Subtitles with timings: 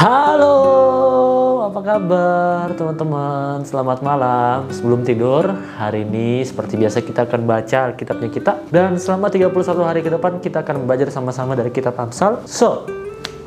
[0.00, 3.60] Halo, apa kabar teman-teman?
[3.68, 4.64] Selamat malam.
[4.72, 8.64] Sebelum tidur, hari ini seperti biasa kita akan baca kitabnya kita.
[8.72, 12.40] Dan selama 31 hari ke depan kita akan belajar sama-sama dari kitab Amsal.
[12.48, 12.88] So,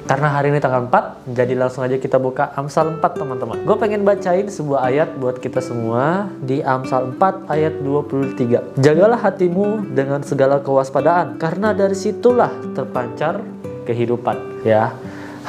[0.06, 3.58] karena hari ini tanggal 4, jadi langsung aja kita buka Amsal 4 teman-teman.
[3.66, 8.78] Gue pengen bacain sebuah ayat buat kita semua di Amsal 4 ayat 23.
[8.78, 13.42] Jagalah hatimu dengan segala kewaspadaan, karena dari situlah terpancar
[13.90, 14.62] kehidupan.
[14.62, 14.94] Ya,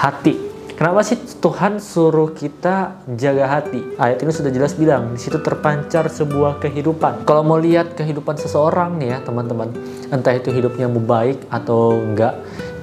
[0.00, 3.94] hati Kenapa sih Tuhan suruh kita jaga hati?
[3.94, 7.22] Ayat ini sudah jelas bilang, di situ terpancar sebuah kehidupan.
[7.22, 9.70] Kalau mau lihat kehidupan seseorang nih ya teman-teman,
[10.10, 12.34] entah itu hidupnya mau baik atau enggak,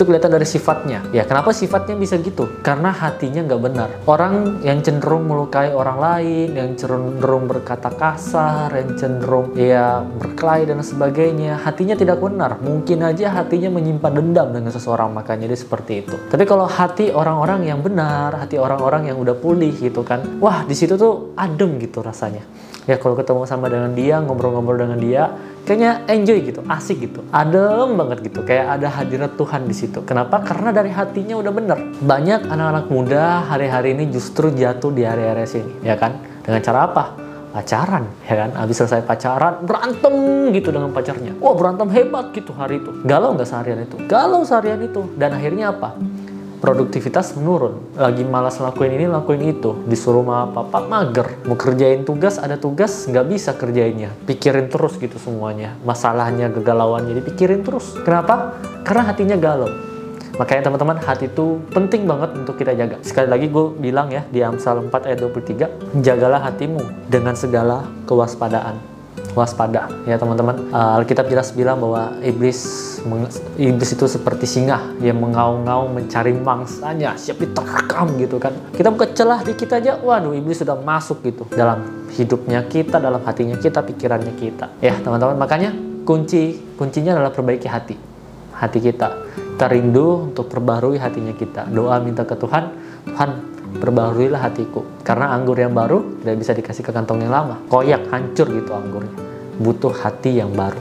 [0.01, 1.05] itu kelihatan dari sifatnya.
[1.13, 2.49] Ya, kenapa sifatnya bisa gitu?
[2.65, 3.89] Karena hatinya nggak benar.
[4.09, 10.81] Orang yang cenderung melukai orang lain, yang cenderung berkata kasar, yang cenderung ya berkelahi dan
[10.81, 12.57] sebagainya, hatinya tidak benar.
[12.57, 16.17] Mungkin aja hatinya menyimpan dendam dengan seseorang, makanya dia seperti itu.
[16.33, 20.73] Tapi kalau hati orang-orang yang benar, hati orang-orang yang udah pulih gitu kan, wah di
[20.73, 22.41] situ tuh adem gitu rasanya
[22.89, 25.23] ya kalau ketemu sama dengan dia ngobrol-ngobrol dengan dia
[25.65, 28.41] kayaknya enjoy gitu asik gitu adem banget gitu.
[28.41, 30.01] Kayak ada hadirat Tuhan di situ.
[30.01, 30.41] Kenapa?
[30.41, 31.77] Karena dari hatinya udah bener.
[32.01, 36.17] Banyak anak-anak muda hari-hari ini justru jatuh di area-area sini ya kan?
[36.41, 37.03] Dengan cara apa?
[37.51, 38.49] Pacaran ya kan?
[38.55, 40.15] Habis selesai pacaran berantem
[40.55, 41.35] gitu dengan pacarnya.
[41.37, 42.89] Wah berantem hebat gitu hari itu.
[43.05, 43.95] Galau nggak seharian itu?
[44.07, 45.05] Galau seharian itu.
[45.19, 45.93] Dan akhirnya apa
[46.61, 47.81] produktivitas menurun.
[47.97, 49.81] Lagi malas lakuin ini lakuin itu.
[49.89, 51.41] Disuruh sama papa mager.
[51.49, 54.13] Mau kerjain tugas ada tugas nggak bisa kerjainnya.
[54.29, 55.73] Pikirin terus gitu semuanya.
[55.81, 57.97] Masalahnya kegalauannya dipikirin terus.
[58.05, 58.61] Kenapa?
[58.85, 59.73] Karena hatinya galau.
[60.37, 63.01] Makanya teman-teman hati itu penting banget untuk kita jaga.
[63.03, 68.90] Sekali lagi gue bilang ya di Amsal 4 ayat 23 jagalah hatimu dengan segala kewaspadaan
[69.33, 69.87] waspada.
[70.03, 70.71] Ya teman-teman.
[70.71, 72.99] Uh, Alkitab jelas bilang bahwa iblis
[73.55, 77.15] iblis itu seperti singa yang mengaung-ngaung mencari mangsanya.
[77.15, 78.53] Siap diterkam gitu kan.
[78.75, 83.55] Kita buka celah dikit aja waduh iblis sudah masuk gitu dalam hidupnya kita dalam hatinya
[83.57, 84.67] kita pikirannya kita.
[84.83, 85.71] Ya teman-teman makanya
[86.03, 87.95] kunci kuncinya adalah perbaiki hati.
[88.55, 89.09] Hati kita.
[89.55, 91.69] Kita rindu untuk perbarui hatinya kita.
[91.69, 92.73] Doa minta ke Tuhan
[93.05, 93.29] Tuhan
[93.79, 94.83] perbaharuilah hatiku.
[95.05, 97.61] Karena anggur yang baru tidak bisa dikasih ke kantong yang lama.
[97.71, 99.15] Koyak hancur gitu anggurnya.
[99.61, 100.79] Butuh hati yang baru.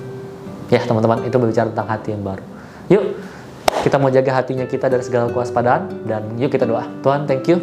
[0.70, 2.44] Ya teman-teman itu berbicara tentang hati yang baru.
[2.90, 3.04] Yuk
[3.80, 6.08] kita mau jaga hatinya kita dari segala kewaspadaan.
[6.08, 6.88] Dan yuk kita doa.
[7.04, 7.62] Tuhan thank you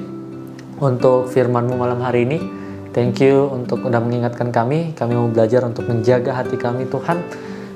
[0.79, 2.39] untuk firmanmu malam hari ini.
[2.95, 4.95] Thank you untuk udah mengingatkan kami.
[4.97, 7.19] Kami mau belajar untuk menjaga hati kami Tuhan.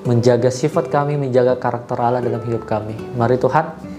[0.02, 2.98] Menjaga sifat kami menjaga karakter Allah dalam hidup kami.
[3.14, 3.91] Mari Tuhan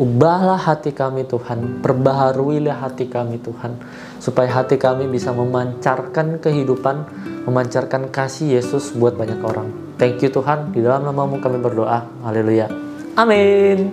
[0.00, 3.76] Ubahlah hati kami Tuhan, perbaharuilah hati kami Tuhan,
[4.16, 7.04] supaya hati kami bisa memancarkan kehidupan,
[7.44, 9.68] memancarkan kasih Yesus buat banyak orang.
[10.00, 12.08] Thank you Tuhan, di dalam namamu kami berdoa.
[12.24, 12.72] Haleluya.
[13.12, 13.92] Amin.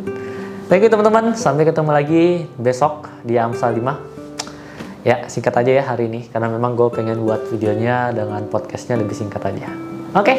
[0.72, 5.04] Thank you teman-teman, sampai ketemu lagi besok di Amsal 5.
[5.04, 9.12] Ya, singkat aja ya hari ini, karena memang gue pengen buat videonya dengan podcastnya lebih
[9.12, 9.68] singkat aja.
[10.16, 10.38] Oke, okay,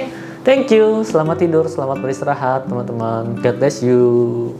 [0.48, 1.04] thank you.
[1.04, 3.36] Selamat tidur, selamat beristirahat teman-teman.
[3.44, 4.56] God bless you.